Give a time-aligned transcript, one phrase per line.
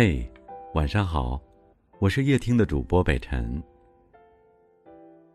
[0.00, 0.24] 嘿，
[0.74, 1.42] 晚上好，
[1.98, 3.60] 我是夜听的主播北辰。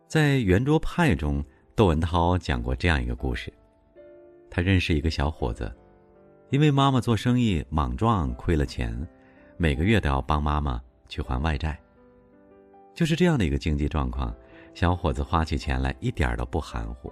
[0.08, 1.44] 在圆桌派中，
[1.76, 3.52] 窦文涛讲过这样一个故事：
[4.50, 5.70] 他认识一个小伙子，
[6.50, 9.06] 因为妈妈做生意莽撞亏了钱，
[9.58, 11.78] 每个月都要帮妈妈去还外债。
[12.94, 14.34] 就是这样的一个经济状况，
[14.74, 17.12] 小伙子花起钱来一点都不含糊。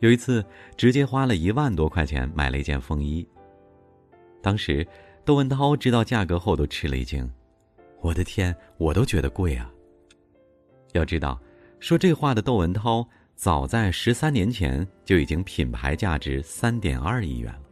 [0.00, 0.44] 有一次，
[0.76, 3.26] 直接花了一万多块钱买了一件风衣。
[4.42, 4.86] 当时，
[5.24, 7.30] 窦文涛知道价格后都吃了一惊
[8.02, 9.70] ：“我的天，我都觉得贵啊！”
[10.94, 11.40] 要知道，
[11.78, 17.62] 说这话的窦文涛早在十三年前就已经品牌价值三点二亿元了。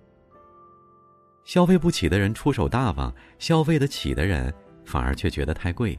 [1.45, 4.55] 消费不起的人出手大方，消费得起的人
[4.85, 5.98] 反而却觉得太贵。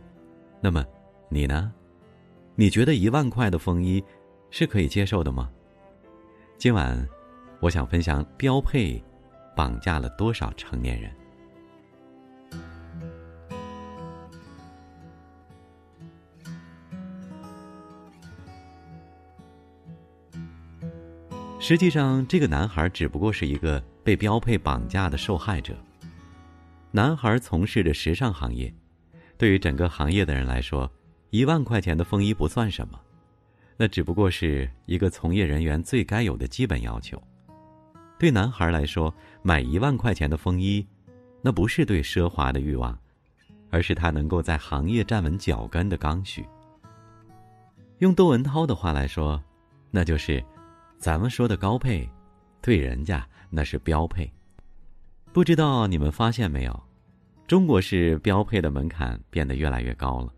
[0.62, 0.86] 那么，
[1.28, 1.74] 你呢？
[2.56, 4.02] 你觉得一万块的风衣
[4.50, 5.52] 是可以接受的吗？
[6.58, 7.06] 今晚，
[7.60, 9.04] 我想分享标配
[9.54, 11.12] 绑架了多少成年人。
[21.64, 25.76] 实际上，这个男孩只不过是一个被标配绑架的受害者。
[26.90, 28.74] 男孩从事着时尚行业。
[29.38, 30.92] 对于整个行业的人来说，
[31.30, 33.00] 一万块钱的风衣不算什么，
[33.78, 37.22] 那只不过是一个从业人员最该有的基本要求。
[38.18, 40.84] 对男孩来说，买一万块钱的风衣，
[41.44, 42.98] 那不是对奢华的欲望，
[43.70, 46.44] 而是他能够在行业站稳脚跟的刚需。
[48.00, 49.40] 用窦文涛的话来说，
[49.92, 50.44] 那就是
[51.02, 52.08] 咱们说的高配，
[52.62, 54.32] 对人家那是标配。
[55.34, 56.84] 不知道你们发现没有？
[57.48, 60.32] 中国式标配的门槛变得越来越高了。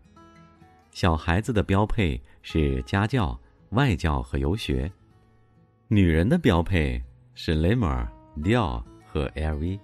[0.90, 3.38] 小孩子的标配是家教、
[3.72, 4.90] 外教和游学；
[5.88, 6.98] 女人的标配
[7.34, 8.08] 是雷蒙、
[8.42, 9.78] 迪奥和 LV；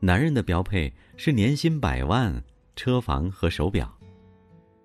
[0.00, 2.44] 男人的标配是年薪百万、
[2.76, 3.86] 车房和手表；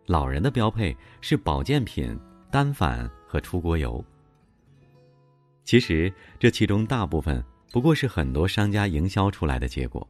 [0.05, 2.17] 老人的标配是保健品、
[2.49, 4.01] 单反和出国游。
[5.65, 10.07] 其实，这其中大部分不过是很多商家营销出来的结果。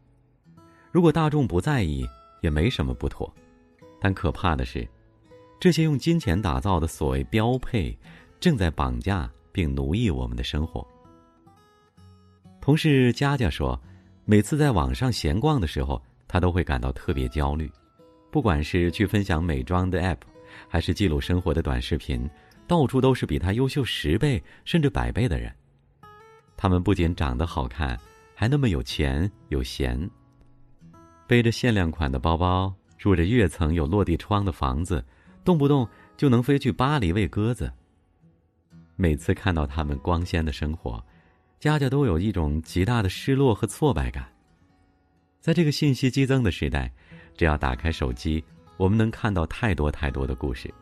[0.92, 2.06] 如果大众不在意，
[2.42, 3.34] 也没什么不妥。
[4.02, 4.86] 但可怕的是，
[5.60, 7.98] 这些用金钱打造的所谓标配，
[8.40, 10.86] 正在绑架并奴役我们的生活。
[12.62, 13.82] 同事佳佳说，
[14.26, 17.72] 每次在网上闲逛的时候，她都会感到特别焦虑。
[18.30, 20.18] 不管是去分享美妆的 App，
[20.68, 22.30] 还是记录生活的短视频，
[22.68, 25.54] 到处都是比他优秀十倍甚至百倍的人。
[26.58, 28.00] 他们不仅长得好看，
[28.34, 30.10] 还那么有钱有闲。
[31.28, 35.04] 背着限量款的包包，住着跃层有落地窗的房子，
[35.44, 37.72] 动不动就能飞去巴黎喂鸽子。
[38.96, 41.04] 每次看到他们光鲜的生活，
[41.60, 44.28] 佳佳都有一种极大的失落和挫败感。
[45.42, 46.92] 在这个信息激增的时代，
[47.36, 48.44] 只要打开手机，
[48.78, 50.74] 我们能看到太多太多的故事。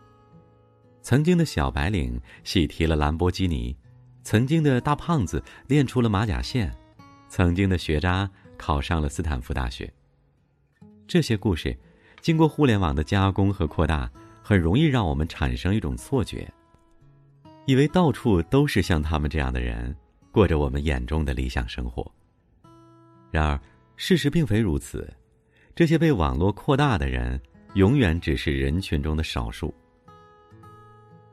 [1.03, 3.75] 曾经的小白领喜提了兰博基尼，
[4.24, 6.74] 曾经的大胖子练出了马甲线，
[7.28, 8.28] 曾经的学渣
[8.58, 9.91] 考上了斯坦福大学。
[11.06, 11.78] 这些故事，
[12.22, 14.09] 经过互联网的加工和扩大，
[14.41, 16.50] 很容易让我们产生一种错觉，
[17.66, 19.94] 以为到处都是像他们这样的人，
[20.31, 22.09] 过着我们眼中的理想生活。
[23.30, 23.59] 然而，
[23.97, 25.14] 事实并非如此，
[25.75, 27.38] 这些被网络扩大的人，
[27.74, 29.74] 永远只是人群中的少数。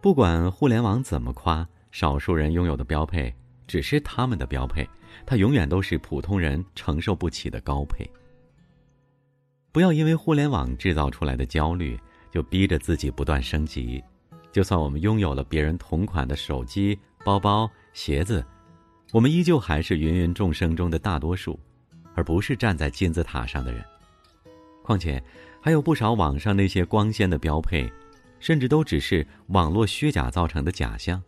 [0.01, 3.35] 不管互联网怎么夸，少数人拥有的标配，
[3.67, 4.89] 只是他们的标配，
[5.27, 8.09] 它永远都是普通人承受不起的高配。
[9.73, 12.01] 不要因为互联网制造出来的焦虑，
[12.31, 14.03] 就逼着自己不断升级。
[14.51, 18.43] 就算我们拥有了别人同款的手机、包包、鞋子，
[19.13, 21.61] 我们依旧还是芸芸众生中的大多数，
[22.15, 23.85] 而不是站在金字塔上的人。
[24.83, 25.23] 况且，
[25.61, 27.89] 还有不少网上那些光鲜的标配，
[28.41, 31.23] 甚至都只是网络虚假造成的假象。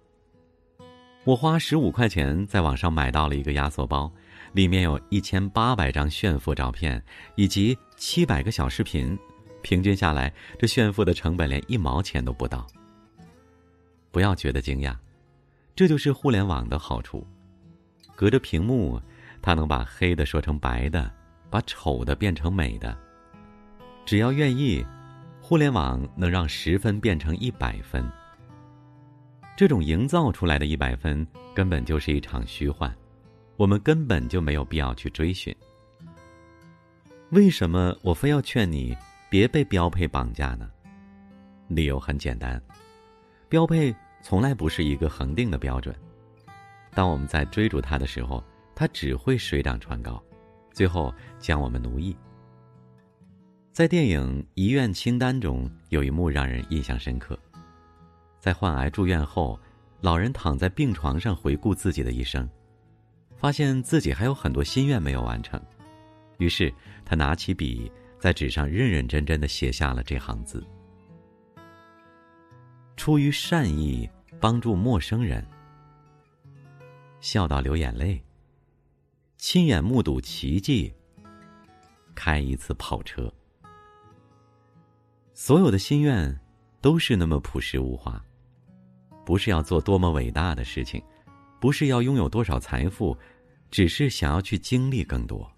[1.23, 4.13] 我花十五块钱在网上买到了一个压缩包。
[4.53, 7.03] 里面有一千八百张炫富照片，
[7.37, 9.19] 以及七百个小视频，
[9.63, 12.67] 平均下来，这炫富的成本连一毛钱都不到。
[14.11, 14.95] 不要觉得惊讶，
[15.75, 17.27] 这就是互联网的好处。
[18.15, 19.01] 隔着屏幕，
[19.41, 21.11] 它能把黑的说成白的，
[21.49, 22.95] 把丑的变成美的。
[24.05, 24.85] 只要愿意，
[25.53, 28.11] 互联网能让十分变成一百分。
[29.55, 32.91] 这种营造出来的一百分，根本就是一场虚幻。
[33.59, 35.55] 我们根本就没有必要去追寻。
[37.33, 38.97] 为什么我非要劝你
[39.29, 40.71] 别被标配绑架呢？
[41.69, 42.59] 理由很简单，
[43.51, 45.95] 标配从来不是一个恒定的标准。
[46.95, 48.43] 当我们在追逐它的时候，
[48.75, 50.19] 它只会水涨船高，
[50.73, 52.17] 最后将我们奴役。
[53.73, 57.39] 在电影《遗愿清单》中，有一幕让人印象深刻。
[58.39, 59.59] 在患癌住院后，
[60.03, 62.47] 老人躺在病床上回顾自己的一生，
[63.35, 65.59] 发现自己还有很多心愿没有完成，
[66.37, 66.71] 于是
[67.03, 70.63] 他拿起笔，在纸上认认真真的写下了这行字
[72.95, 74.07] ：“出于善意
[74.39, 75.43] 帮助陌生人，
[77.23, 78.23] 笑到流眼泪，
[79.39, 80.93] 亲眼目睹奇迹，
[82.15, 83.33] 开一次跑车。”
[85.35, 86.39] 所有的心愿，
[86.81, 88.23] 都是那么朴实无华。
[89.25, 91.03] 不是要做多么伟大的事情，
[91.61, 93.17] 不是要拥有多少财富，
[93.71, 95.51] 只是想要去经历更多。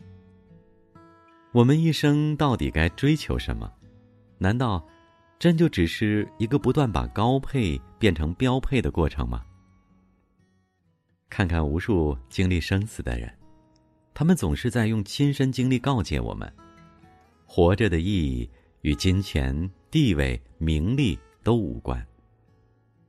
[1.53, 3.73] 我们一生到底该追求什么？
[4.39, 4.85] 难道
[5.39, 9.45] 真就只是一个不断把高配变成标配的过程吗？
[11.29, 13.33] 看看无数经历生死的人，
[14.13, 16.53] 他们总是在用亲身经历告诫我们：
[17.45, 18.49] 活着的意义。
[18.85, 22.07] 与金钱、地位、名利都无关，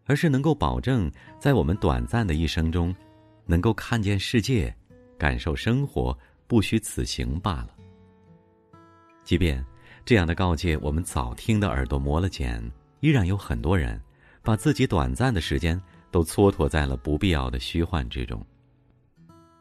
[0.06, 2.96] 而是能够保证在我们短暂的一生中，
[3.46, 4.74] 能够看见世界、
[5.18, 6.18] 感受生活，
[6.48, 7.76] 不虚此行罢了。
[9.26, 9.62] 即便
[10.06, 12.64] 这样的告诫我们早听的耳朵磨了茧，
[13.02, 14.02] 依然有很多人
[14.42, 15.80] 把自己短暂的时间
[16.10, 18.42] 都蹉跎在了不必要的虚幻之中。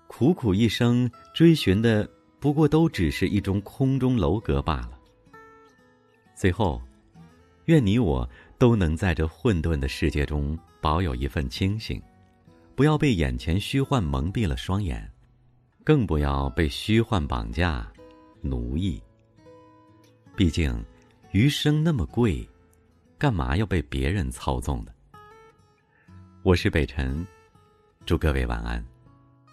[0.06, 2.08] 苦苦一生追寻的，
[2.38, 5.00] 不过都只是一种空中楼阁罢了。
[6.34, 6.82] 最后，
[7.66, 8.28] 愿你我
[8.58, 12.02] 都能在这混沌的世界中保有一份清醒，
[12.74, 15.10] 不要被眼前虚幻蒙蔽了双眼，
[15.84, 17.86] 更不要被虚幻绑架、
[18.40, 19.00] 奴役。
[20.36, 20.84] 毕竟，
[21.30, 22.46] 余生那么贵，
[23.16, 24.92] 干嘛要被别人操纵呢？
[26.42, 27.24] 我是北辰，
[28.04, 28.84] 祝各位晚安。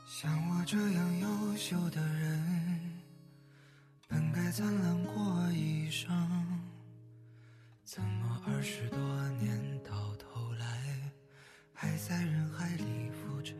[0.07, 2.80] 像我这样优秀的人，
[4.07, 6.41] 本该灿烂过一生。
[8.62, 9.00] 二十多
[9.40, 11.12] 年到头来，
[11.74, 13.58] 还在人海里浮沉？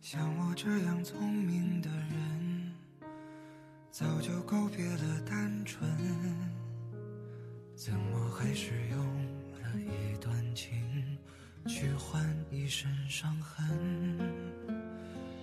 [0.00, 2.72] 像我这样聪明的人，
[3.90, 5.86] 早就告别了单纯，
[7.76, 8.98] 怎么还是用
[9.52, 11.18] 了一段情
[11.66, 14.18] 去换一身伤痕？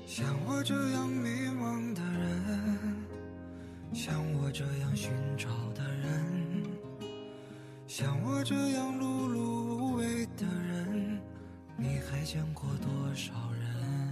[0.08, 1.30] 像我这样迷
[1.62, 3.06] 茫的人，
[3.94, 6.41] 像我这样寻找的人。
[7.94, 11.20] 像我这样碌碌无为的人，
[11.76, 14.11] 你还见过多少人？